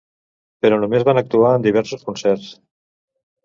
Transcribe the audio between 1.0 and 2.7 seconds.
van actuar en diversos concerts.